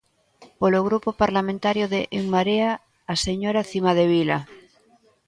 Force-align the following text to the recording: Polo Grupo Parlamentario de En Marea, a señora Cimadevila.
Polo 0.59 0.79
Grupo 0.87 1.09
Parlamentario 1.23 1.85
de 1.93 2.01
En 2.17 2.25
Marea, 2.33 2.71
a 3.13 3.15
señora 3.25 3.67
Cimadevila. 3.69 4.39